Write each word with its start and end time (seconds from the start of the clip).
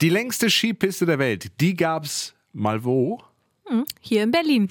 Die 0.00 0.08
längste 0.08 0.48
Skipiste 0.48 1.04
der 1.04 1.18
Welt, 1.18 1.60
die 1.60 1.76
gab's 1.76 2.32
mal 2.54 2.84
wo? 2.84 3.20
Hier 4.00 4.22
in 4.22 4.30
Berlin. 4.30 4.70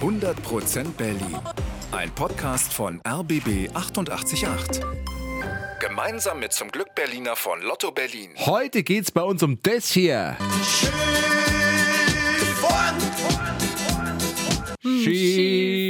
100% 0.00 0.92
Berlin. 0.96 1.36
Ein 1.90 2.10
Podcast 2.14 2.72
von 2.72 2.98
RBB 3.06 3.68
888. 3.74 4.82
Gemeinsam 5.78 6.40
mit 6.40 6.54
zum 6.54 6.70
Glück 6.70 6.94
Berliner 6.94 7.36
von 7.36 7.60
Lotto 7.60 7.90
Berlin. 7.90 8.30
Heute 8.38 8.82
geht's 8.82 9.10
bei 9.10 9.20
uns 9.20 9.42
um 9.42 9.58
das 9.62 9.90
hier. 9.90 10.38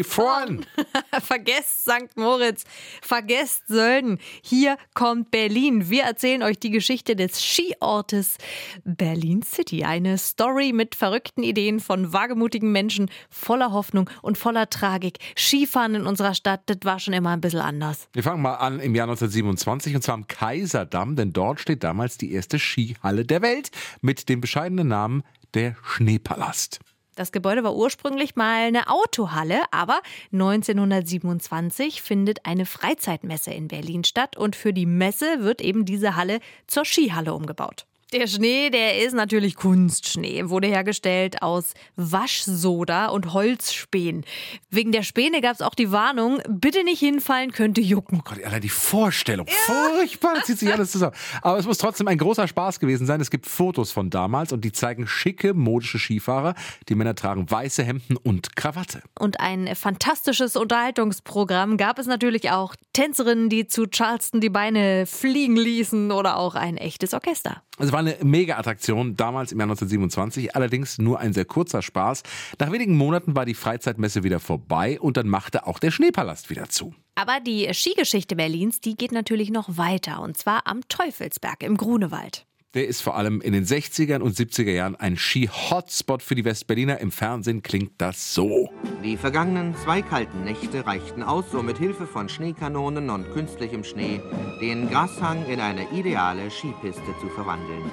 Skifahren. 0.03 0.67
Vergesst 1.23 1.83
St. 1.83 2.17
Moritz, 2.17 2.65
vergesst 3.03 3.69
Sölden. 3.69 4.19
Hier 4.43 4.77
kommt 4.95 5.31
Berlin. 5.31 5.91
Wir 5.91 6.05
erzählen 6.05 6.43
euch 6.43 6.59
die 6.59 6.71
Geschichte 6.71 7.17
des 7.17 7.41
Skiortes 7.41 8.39
Berlin 8.85 9.43
City. 9.43 9.85
Eine 9.85 10.19
Story 10.19 10.73
mit 10.73 10.95
verrückten 10.95 11.43
Ideen 11.43 11.81
von 11.81 12.13
wagemutigen 12.13 12.73
Menschen, 12.73 13.11
voller 13.31 13.73
Hoffnung 13.73 14.09
und 14.23 14.39
voller 14.39 14.71
Tragik. 14.71 15.19
Skifahren 15.37 15.95
in 15.95 16.07
unserer 16.07 16.35
Stadt, 16.35 16.63
das 16.67 16.79
war 16.85 16.99
schon 16.99 17.15
immer 17.15 17.31
ein 17.31 17.41
bisschen 17.41 17.61
anders. 17.61 18.09
Wir 18.13 18.23
fangen 18.23 18.43
mal 18.43 18.55
an 18.55 18.81
im 18.81 18.95
Jahr 18.95 19.07
1927 19.07 19.95
und 19.95 20.03
zwar 20.03 20.15
am 20.15 20.27
Kaiserdamm, 20.27 21.17
denn 21.17 21.33
dort 21.33 21.61
steht 21.61 21.85
damals 21.85 22.19
die 22.19 22.33
erste 22.33 22.59
Skihalle 22.59 23.25
der 23.25 23.43
Welt 23.43 23.71
mit 24.01 24.29
dem 24.29 24.41
bescheidenen 24.41 24.89
Namen 24.89 25.23
der 25.55 25.77
Schneepalast. 25.83 26.81
Das 27.15 27.31
Gebäude 27.31 27.63
war 27.63 27.75
ursprünglich 27.77 28.37
mal 28.37 28.67
eine 28.67 28.89
Autohalle, 28.89 29.61
aber 29.71 30.01
1927 30.33 32.01
findet 32.01 32.47
eine 32.47 32.65
Freizeitmesse 32.65 33.53
in 33.53 33.69
Berlin 33.69 34.05
statt 34.05 34.37
und 34.37 34.57
für 34.57 34.73
die 34.73 34.87
Messe 34.87 35.41
wird 35.41 35.61
eben 35.61 35.85
diese 35.85 36.17
Halle 36.17 36.41
zur 36.67 36.85
Skihalle 36.85 37.35
umgebaut. 37.35 37.87
Der 38.13 38.27
Schnee, 38.27 38.69
der 38.69 38.99
ist 39.03 39.15
natürlich 39.15 39.57
Kunstschnee, 39.57 40.51
wurde 40.51 40.67
hergestellt 40.67 41.41
aus 41.41 41.73
Waschsoda 41.97 43.07
und 43.07 43.33
Holzspänen. 43.33 44.27
Wegen 44.69 44.93
der 44.93 45.03
Späne 45.03 45.41
gab 45.41 45.55
es 45.55 45.63
auch 45.63 45.75
die 45.75 45.93
Warnung, 45.93 46.43
bitte 46.47 46.85
nicht 46.85 46.99
hinfallen, 46.99 47.53
könnte 47.53 47.81
jucken. 47.81 48.19
Oh 48.21 48.23
Gott, 48.23 48.45
allein 48.45 48.61
die 48.61 48.69
Vorstellung. 48.69 49.47
Furchtbar, 49.49 50.35
das 50.35 50.45
zieht 50.45 50.59
sich 50.59 50.71
alles 50.71 50.91
zusammen. 50.91 51.15
Aber 51.41 51.57
es 51.57 51.65
muss 51.65 51.79
trotzdem 51.79 52.07
ein 52.07 52.19
großer 52.19 52.47
Spaß 52.47 52.81
gewesen 52.81 53.07
sein. 53.07 53.19
Es 53.19 53.31
gibt 53.31 53.47
Fotos 53.47 53.93
von 53.93 54.11
damals 54.11 54.53
und 54.53 54.63
die 54.63 54.73
zeigen 54.73 55.07
schicke, 55.07 55.55
modische 55.55 55.99
Skifahrer. 55.99 56.55
Die 56.91 56.95
Männer 56.95 57.15
tragen 57.15 57.51
weiße 57.51 57.83
Hemden 57.83 58.19
und 58.19 58.57
Krawatte. 58.57 59.03
Und 59.19 59.41
ein 59.41 59.75
fantastisches 59.75 60.57
Unterhaltungsprogramm 60.57 61.79
gab 61.79 61.99
es 61.99 62.07
natürlich 62.07 62.51
auch. 62.51 62.77
Tänzerinnen, 62.93 63.49
die 63.49 63.69
zu 63.69 63.87
Charleston 63.87 64.43
die 64.43 64.51
Beine 64.51 65.07
fliegen 65.07 65.57
ließen 65.57 66.13
oder 66.13 66.37
auch 66.37 66.57
ein 66.57 66.77
echtes 66.77 67.15
Orchester. 67.15 67.63
Es 67.79 67.91
war 67.91 68.02
eine 68.07 68.17
Mega-Attraktion, 68.23 69.17
damals 69.17 69.53
im 69.53 69.59
Jahr 69.59 69.67
1927, 69.67 70.55
allerdings 70.55 70.99
nur 70.99 71.19
ein 71.19 71.33
sehr 71.33 71.45
kurzer 71.45 71.83
Spaß. 71.83 72.23
Nach 72.59 72.71
wenigen 72.71 72.97
Monaten 72.97 73.35
war 73.35 73.45
die 73.45 73.55
Freizeitmesse 73.55 74.23
wieder 74.23 74.41
vorbei 74.41 75.01
und 75.01 75.17
dann 75.17 75.29
machte 75.29 75.67
auch 75.67 75.79
der 75.79 75.91
Schneepalast 75.91 76.51
wieder 76.51 76.69
zu. 76.69 76.95
Aber 77.15 77.41
die 77.41 77.73
Skigeschichte 77.73 78.37
Berlins, 78.37 78.81
die 78.81 78.97
geht 78.97 79.13
natürlich 79.13 79.51
noch 79.51 79.77
weiter 79.77 80.21
und 80.23 80.37
zwar 80.37 80.67
am 80.67 80.81
Teufelsberg 80.89 81.63
im 81.63 81.77
Grunewald. 81.77 82.47
Der 82.75 82.89
ist 82.89 83.03
vor 83.03 83.17
allem 83.17 83.43
in 83.43 83.53
den 83.53 83.67
60er 83.67 84.21
und 84.21 84.35
70er 84.35 84.71
Jahren 84.71 84.97
ein 84.97 85.19
Ski-Hotspot 85.19 86.23
für 86.23 86.35
die 86.35 86.47
Westberliner. 86.47 87.01
Im 87.01 87.13
Fernsehen 87.13 87.63
klingt 87.63 87.93
das 87.99 88.33
so. 88.33 88.71
Die 89.05 89.19
vergangenen 89.19 89.77
zwei 89.85 90.01
kalten 90.01 90.45
Nächte 90.45 90.87
reichten 90.87 91.23
aus, 91.23 91.53
um 91.53 91.67
mit 91.67 91.77
Hilfe 91.77 92.07
von 92.07 92.31
Schneekanonen 92.31 93.11
und 93.11 93.31
künstlichem 93.35 93.85
Schnee 93.85 94.23
den 94.63 94.89
Grashang 94.89 95.45
in 95.51 95.61
eine 95.61 95.87
ideale 95.91 96.51
Skipiste 96.51 97.03
zu 97.21 97.29
verwandeln. 97.35 97.91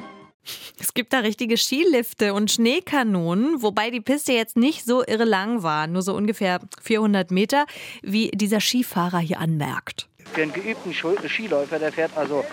Es 0.79 0.93
gibt 0.93 1.11
da 1.11 1.19
richtige 1.19 1.57
Skilifte 1.57 2.33
und 2.33 2.49
Schneekanonen, 2.49 3.61
wobei 3.61 3.89
die 3.89 3.99
Piste 3.99 4.31
jetzt 4.31 4.55
nicht 4.55 4.85
so 4.85 5.03
irre 5.05 5.25
lang 5.25 5.61
war, 5.61 5.87
nur 5.87 6.03
so 6.03 6.15
ungefähr 6.15 6.61
400 6.81 7.31
Meter, 7.31 7.65
wie 8.01 8.31
dieser 8.33 8.61
Skifahrer 8.61 9.19
hier 9.19 9.39
anmerkt. 9.39 10.07
Für 10.31 10.43
einen 10.43 10.53
geübten 10.53 10.93
Skiläufer, 10.93 11.79
der 11.79 11.91
fährt 11.91 12.15
also 12.15 12.45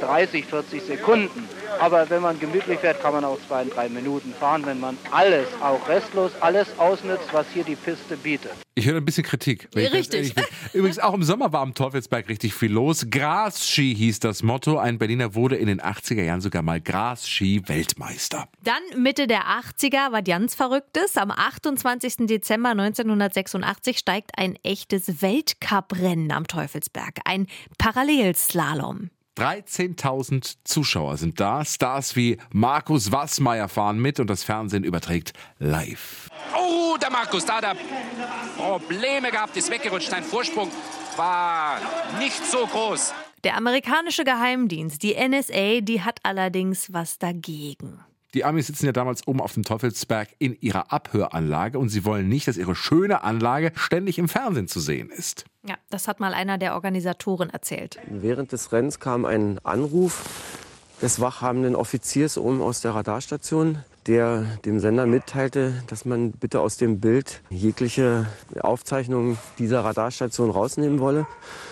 30, 0.00 0.46
40 0.46 0.82
Sekunden. 0.82 1.48
Aber 1.78 2.08
wenn 2.10 2.22
man 2.22 2.38
gemütlich 2.40 2.78
fährt, 2.80 3.02
kann 3.02 3.12
man 3.12 3.24
auch 3.24 3.38
zwei, 3.46 3.64
drei 3.64 3.88
Minuten 3.88 4.32
fahren, 4.32 4.64
wenn 4.66 4.80
man 4.80 4.96
alles, 5.10 5.46
auch 5.60 5.86
restlos, 5.88 6.32
alles 6.40 6.66
ausnutzt, 6.78 7.28
was 7.32 7.46
hier 7.52 7.64
die 7.64 7.76
Piste 7.76 8.16
bietet. 8.16 8.52
Ich 8.78 8.86
höre 8.86 8.98
ein 8.98 9.04
bisschen 9.06 9.24
Kritik. 9.24 9.68
wenn 9.72 9.84
ich 9.84 9.90
ganz 9.90 10.00
Richtig. 10.00 10.18
ehrlich 10.18 10.34
bin. 10.34 10.44
Übrigens, 10.74 10.98
auch 10.98 11.14
im 11.14 11.22
Sommer 11.22 11.50
war 11.52 11.62
am 11.62 11.74
Teufelsberg 11.74 12.28
richtig 12.28 12.52
viel 12.52 12.70
los. 12.70 13.06
Grasski 13.08 13.94
hieß 13.96 14.20
das 14.20 14.42
Motto. 14.42 14.76
Ein 14.78 14.98
Berliner 14.98 15.34
wurde 15.34 15.56
in 15.56 15.66
den 15.66 15.80
80er 15.80 16.22
Jahren 16.22 16.42
sogar 16.42 16.62
mal 16.62 16.78
Grasski-Weltmeister. 16.80 18.48
Dann 18.62 19.02
Mitte 19.02 19.26
der 19.26 19.44
80er 19.44 20.12
war 20.12 20.22
ganz 20.22 20.54
Verrücktes. 20.54 21.16
Am 21.16 21.30
28. 21.30 22.26
Dezember 22.26 22.70
1986 22.70 23.96
steigt 23.96 24.32
ein 24.36 24.58
echtes 24.62 25.22
Weltcuprennen 25.22 26.30
am 26.30 26.46
Teufelsberg. 26.46 27.20
Ein 27.24 27.46
Parallelslalom. 27.78 29.08
13.000 29.36 30.56
Zuschauer 30.64 31.16
sind 31.16 31.40
da. 31.40 31.64
Stars 31.64 32.16
wie 32.16 32.38
Markus 32.52 33.12
Wassmeier 33.12 33.68
fahren 33.68 33.98
mit 33.98 34.18
und 34.18 34.28
das 34.28 34.44
Fernsehen 34.44 34.84
überträgt 34.84 35.32
live. 35.58 36.28
Oh, 36.56 36.96
der 36.96 37.10
Markus, 37.10 37.44
da 37.44 37.56
hat 37.56 37.64
er 37.64 37.76
Probleme 38.56 39.30
gehabt, 39.30 39.56
ist 39.56 39.70
weggerutscht. 39.70 40.10
Sein 40.10 40.24
Vorsprung 40.24 40.70
war 41.16 41.78
nicht 42.18 42.44
so 42.44 42.66
groß. 42.66 43.12
Der 43.44 43.56
amerikanische 43.56 44.24
Geheimdienst, 44.24 45.02
die 45.02 45.14
NSA, 45.14 45.80
die 45.80 46.02
hat 46.02 46.20
allerdings 46.22 46.92
was 46.92 47.18
dagegen. 47.18 48.00
Die 48.34 48.44
Amis 48.44 48.66
sitzen 48.66 48.86
ja 48.86 48.92
damals 48.92 49.26
oben 49.26 49.40
auf 49.40 49.54
dem 49.54 49.62
Teufelsberg 49.62 50.28
in 50.38 50.56
ihrer 50.60 50.92
Abhöranlage 50.92 51.78
und 51.78 51.88
sie 51.88 52.04
wollen 52.04 52.28
nicht, 52.28 52.48
dass 52.48 52.56
ihre 52.56 52.74
schöne 52.74 53.22
Anlage 53.22 53.72
ständig 53.76 54.18
im 54.18 54.28
Fernsehen 54.28 54.68
zu 54.68 54.80
sehen 54.80 55.10
ist. 55.10 55.44
Ja, 55.66 55.76
das 55.90 56.08
hat 56.08 56.20
mal 56.20 56.34
einer 56.34 56.58
der 56.58 56.74
Organisatoren 56.74 57.50
erzählt. 57.50 57.98
Während 58.08 58.52
des 58.52 58.72
Rennens 58.72 59.00
kam 59.00 59.24
ein 59.24 59.58
Anruf 59.64 60.24
des 61.02 61.20
wachhabenden 61.20 61.76
Offiziers 61.76 62.38
oben 62.38 62.60
aus 62.62 62.80
der 62.80 62.94
Radarstation, 62.94 63.78
der 64.06 64.42
dem 64.64 64.78
Sender 64.78 65.06
mitteilte, 65.06 65.82
dass 65.88 66.04
man 66.04 66.32
bitte 66.32 66.60
aus 66.60 66.76
dem 66.76 67.00
Bild 67.00 67.42
jegliche 67.50 68.26
Aufzeichnungen 68.60 69.38
dieser 69.58 69.84
Radarstation 69.84 70.50
rausnehmen 70.50 71.00
wolle. 71.00 71.26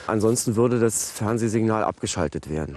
Ansonsten 0.06 0.56
würde 0.56 0.80
das 0.80 1.10
Fernsehsignal 1.12 1.84
abgeschaltet 1.84 2.50
werden. 2.50 2.76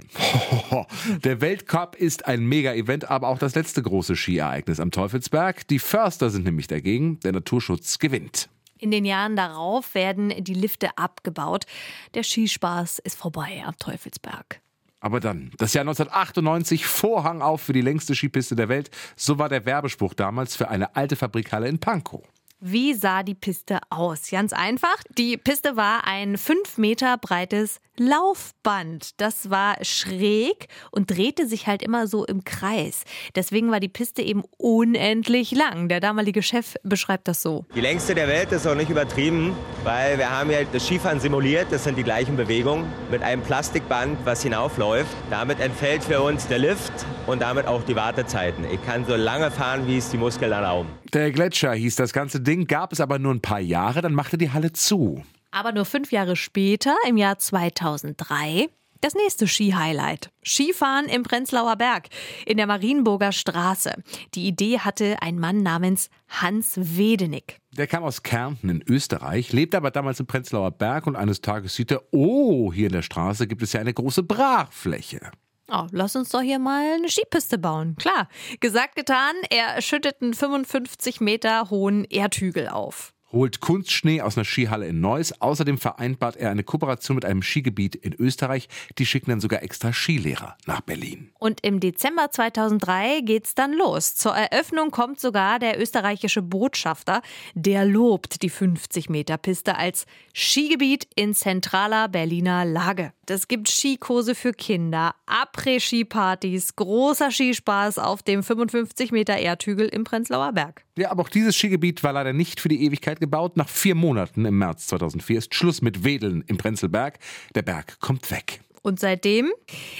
Der 1.24 1.40
Weltcup 1.40 1.96
ist 1.96 2.26
ein 2.26 2.46
Mega-Event, 2.46 3.10
aber 3.10 3.28
auch 3.28 3.38
das 3.38 3.54
letzte 3.54 3.82
große 3.82 4.16
Skiereignis 4.16 4.80
am 4.80 4.90
Teufelsberg. 4.90 5.66
Die 5.68 5.78
Förster 5.78 6.30
sind 6.30 6.44
nämlich 6.44 6.66
dagegen. 6.66 7.20
Der 7.20 7.32
Naturschutz 7.32 7.98
gewinnt. 7.98 8.48
In 8.78 8.92
den 8.92 9.04
Jahren 9.04 9.34
darauf 9.34 9.94
werden 9.94 10.32
die 10.44 10.54
Lifte 10.54 10.96
abgebaut. 10.96 11.66
Der 12.14 12.22
Skispaß 12.22 13.00
ist 13.00 13.16
vorbei 13.18 13.62
am 13.66 13.76
Teufelsberg. 13.76 14.60
Aber 15.00 15.20
dann, 15.20 15.52
das 15.58 15.74
Jahr 15.74 15.82
1998, 15.82 16.86
Vorhang 16.86 17.40
auf 17.42 17.62
für 17.62 17.72
die 17.72 17.80
längste 17.80 18.14
Skipiste 18.14 18.56
der 18.56 18.68
Welt. 18.68 18.90
So 19.16 19.38
war 19.38 19.48
der 19.48 19.64
Werbespruch 19.64 20.14
damals 20.14 20.56
für 20.56 20.68
eine 20.68 20.96
alte 20.96 21.16
Fabrikhalle 21.16 21.68
in 21.68 21.78
Pankow. 21.78 22.24
Wie 22.60 22.94
sah 22.94 23.22
die 23.22 23.36
Piste 23.36 23.78
aus? 23.88 24.30
Ganz 24.30 24.52
einfach. 24.52 24.96
Die 25.16 25.36
Piste 25.36 25.76
war 25.76 26.06
ein 26.06 26.36
fünf 26.36 26.76
Meter 26.76 27.16
breites 27.16 27.80
Laufband. 27.98 29.20
Das 29.20 29.50
war 29.50 29.76
schräg 29.82 30.68
und 30.90 31.10
drehte 31.10 31.46
sich 31.46 31.66
halt 31.66 31.82
immer 31.82 32.06
so 32.06 32.24
im 32.24 32.44
Kreis. 32.44 33.04
Deswegen 33.34 33.70
war 33.70 33.80
die 33.80 33.88
Piste 33.88 34.22
eben 34.22 34.42
unendlich 34.56 35.52
lang. 35.52 35.88
Der 35.88 36.00
damalige 36.00 36.42
Chef 36.42 36.74
beschreibt 36.82 37.28
das 37.28 37.42
so. 37.42 37.64
Die 37.74 37.80
längste 37.80 38.14
der 38.14 38.28
Welt 38.28 38.52
ist 38.52 38.66
auch 38.66 38.74
nicht 38.74 38.90
übertrieben, 38.90 39.54
weil 39.84 40.18
wir 40.18 40.30
haben 40.30 40.50
ja 40.50 40.58
das 40.72 40.86
Skifahren 40.86 41.20
simuliert, 41.20 41.66
das 41.70 41.84
sind 41.84 41.96
die 41.96 42.04
gleichen 42.04 42.36
Bewegungen, 42.36 42.86
mit 43.10 43.22
einem 43.22 43.42
Plastikband, 43.42 44.18
was 44.24 44.42
hinaufläuft. 44.42 45.10
Damit 45.30 45.60
entfällt 45.60 46.04
für 46.04 46.20
uns 46.20 46.46
der 46.46 46.58
Lift 46.58 46.92
und 47.26 47.42
damit 47.42 47.66
auch 47.66 47.82
die 47.82 47.96
Wartezeiten. 47.96 48.64
Ich 48.70 48.84
kann 48.84 49.04
so 49.06 49.16
lange 49.16 49.50
fahren, 49.50 49.86
wie 49.86 49.98
es 49.98 50.10
die 50.10 50.18
Muskeln 50.18 50.52
erlauben. 50.52 50.88
Der 51.12 51.30
Gletscher 51.30 51.72
hieß 51.72 51.96
das 51.96 52.12
ganze 52.12 52.40
Ding, 52.40 52.66
gab 52.66 52.92
es 52.92 53.00
aber 53.00 53.18
nur 53.18 53.32
ein 53.32 53.40
paar 53.40 53.60
Jahre, 53.60 54.02
dann 54.02 54.14
machte 54.14 54.38
die 54.38 54.50
Halle 54.50 54.72
zu. 54.72 55.22
Aber 55.50 55.72
nur 55.72 55.84
fünf 55.84 56.12
Jahre 56.12 56.36
später, 56.36 56.96
im 57.06 57.16
Jahr 57.16 57.38
2003, 57.38 58.68
das 59.00 59.14
nächste 59.14 59.46
Ski-Highlight. 59.46 60.30
Skifahren 60.44 61.06
im 61.06 61.22
Prenzlauer 61.22 61.76
Berg 61.76 62.08
in 62.46 62.56
der 62.56 62.66
Marienburger 62.66 63.32
Straße. 63.32 63.94
Die 64.34 64.46
Idee 64.46 64.80
hatte 64.80 65.16
ein 65.22 65.38
Mann 65.38 65.62
namens 65.62 66.10
Hans 66.28 66.74
Wedenick. 66.76 67.58
Der 67.76 67.86
kam 67.86 68.02
aus 68.02 68.22
Kärnten 68.22 68.68
in 68.68 68.84
Österreich, 68.88 69.52
lebte 69.52 69.76
aber 69.76 69.90
damals 69.90 70.18
im 70.20 70.26
Prenzlauer 70.26 70.72
Berg 70.72 71.06
und 71.06 71.16
eines 71.16 71.40
Tages 71.40 71.74
sieht 71.74 71.92
er, 71.92 72.02
oh, 72.10 72.72
hier 72.72 72.86
in 72.86 72.92
der 72.92 73.02
Straße 73.02 73.46
gibt 73.46 73.62
es 73.62 73.72
ja 73.72 73.80
eine 73.80 73.94
große 73.94 74.24
Brachfläche. 74.24 75.30
Oh, 75.70 75.86
lass 75.92 76.16
uns 76.16 76.30
doch 76.30 76.40
hier 76.40 76.58
mal 76.58 76.94
eine 76.94 77.10
Skipiste 77.10 77.58
bauen. 77.58 77.94
Klar, 77.96 78.28
gesagt, 78.58 78.96
getan, 78.96 79.34
er 79.50 79.82
schüttet 79.82 80.22
einen 80.22 80.32
55 80.32 81.20
Meter 81.20 81.68
hohen 81.70 82.04
Erdhügel 82.04 82.68
auf. 82.68 83.12
Holt 83.32 83.60
Kunstschnee 83.60 84.20
aus 84.20 84.36
einer 84.36 84.44
Skihalle 84.44 84.86
in 84.86 85.00
Neuss. 85.00 85.40
Außerdem 85.40 85.78
vereinbart 85.78 86.36
er 86.36 86.50
eine 86.50 86.64
Kooperation 86.64 87.14
mit 87.14 87.24
einem 87.24 87.42
Skigebiet 87.42 87.94
in 87.94 88.14
Österreich. 88.14 88.68
Die 88.98 89.06
schicken 89.06 89.30
dann 89.30 89.40
sogar 89.40 89.62
extra 89.62 89.92
Skilehrer 89.92 90.56
nach 90.66 90.80
Berlin. 90.80 91.30
Und 91.38 91.60
im 91.64 91.80
Dezember 91.80 92.30
2003 92.30 93.20
geht's 93.22 93.54
dann 93.54 93.72
los. 93.72 94.14
Zur 94.14 94.34
Eröffnung 94.34 94.90
kommt 94.90 95.20
sogar 95.20 95.58
der 95.58 95.80
österreichische 95.80 96.42
Botschafter. 96.42 97.22
Der 97.54 97.84
lobt 97.84 98.42
die 98.42 98.50
50-Meter-Piste 98.50 99.76
als 99.76 100.06
Skigebiet 100.34 101.06
in 101.14 101.34
zentraler 101.34 102.08
Berliner 102.08 102.64
Lage. 102.64 103.12
Es 103.30 103.46
gibt 103.46 103.68
Skikurse 103.68 104.34
für 104.34 104.52
Kinder, 104.52 105.14
Après-Ski-Partys, 105.26 106.76
großer 106.76 107.30
Skispaß 107.30 107.98
auf 107.98 108.22
dem 108.22 108.42
55 108.42 109.12
Meter 109.12 109.36
Erdhügel 109.36 109.86
im 109.88 110.04
Prenzlauer 110.04 110.52
Berg. 110.52 110.84
Ja, 110.96 111.10
aber 111.10 111.22
auch 111.22 111.28
dieses 111.28 111.54
Skigebiet 111.54 112.02
war 112.02 112.12
leider 112.12 112.32
nicht 112.32 112.58
für 112.58 112.68
die 112.68 112.82
Ewigkeit 112.84 113.17
gebaut. 113.20 113.56
Nach 113.56 113.68
vier 113.68 113.94
Monaten 113.94 114.44
im 114.44 114.58
März 114.58 114.86
2004 114.88 115.38
ist 115.38 115.54
Schluss 115.54 115.82
mit 115.82 116.04
Wedeln 116.04 116.42
im 116.46 116.56
Prenzlberg. 116.56 117.18
Der 117.54 117.62
Berg 117.62 118.00
kommt 118.00 118.30
weg. 118.30 118.60
Und 118.82 119.00
seitdem? 119.00 119.52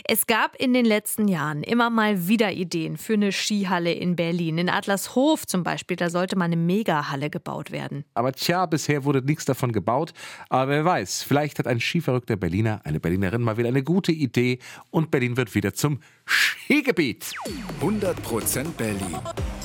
Es 0.05 0.27
gab 0.27 0.57
in 0.57 0.73
den 0.73 0.85
letzten 0.85 1.29
Jahren 1.29 1.63
immer 1.63 1.91
mal 1.91 2.29
wieder 2.29 2.53
Ideen 2.53 2.97
für 2.97 3.15
eine 3.15 3.33
Skihalle 3.33 3.93
in 3.93 4.17
Berlin. 4.17 4.59
In 4.59 4.69
Adlershof 4.71 5.47
zum 5.47 5.63
Beispiel, 5.63 5.97
da 5.97 6.11
sollte 6.11 6.37
mal 6.37 6.47
eine 6.47 6.57
Megahalle 6.57 7.31
gebaut 7.31 7.71
werden. 7.71 8.05
Aber 8.15 8.33
tja, 8.33 8.67
bisher 8.67 9.05
wurde 9.05 9.23
nichts 9.23 9.45
davon 9.45 9.73
gebaut. 9.73 10.13
Aber 10.49 10.71
wer 10.71 10.85
weiß, 10.85 11.23
vielleicht 11.23 11.59
hat 11.59 11.67
ein 11.67 11.81
skiverrückter 11.81 12.37
Berliner, 12.37 12.81
eine 12.85 13.01
Berlinerin 13.01 13.43
mal 13.43 13.57
wieder 13.57 13.69
eine 13.69 13.83
gute 13.83 14.13
Idee 14.13 14.59
und 14.91 15.11
Berlin 15.11 15.37
wird 15.37 15.55
wieder 15.55 15.75
zum 15.75 16.01
Skigebiet. 16.25 17.35
100% 17.81 18.73
Berlin. 18.77 19.19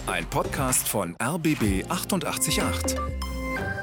Ein 0.07 0.25
Podcast 0.25 0.87
von 0.87 1.15
RBB 1.21 1.85
888. 1.89 3.32